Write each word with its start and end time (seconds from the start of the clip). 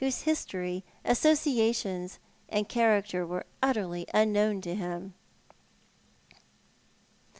e 0.03 0.09
history, 0.09 0.83
associations, 1.05 2.17
and 2.49 2.67
character 2.67 3.23
were 3.23 3.45
utterly 3.61 4.03
unknown 4.15 4.59
to 4.59 4.73
hira. 4.73 5.11